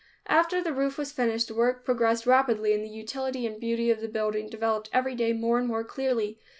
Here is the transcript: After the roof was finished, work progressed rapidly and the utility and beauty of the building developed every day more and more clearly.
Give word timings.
After 0.25 0.63
the 0.63 0.73
roof 0.73 0.97
was 0.97 1.11
finished, 1.11 1.51
work 1.51 1.85
progressed 1.85 2.25
rapidly 2.25 2.73
and 2.73 2.83
the 2.83 2.89
utility 2.89 3.45
and 3.45 3.59
beauty 3.59 3.91
of 3.91 4.01
the 4.01 4.07
building 4.07 4.49
developed 4.49 4.89
every 4.91 5.13
day 5.13 5.31
more 5.31 5.59
and 5.59 5.67
more 5.67 5.83
clearly. 5.83 6.39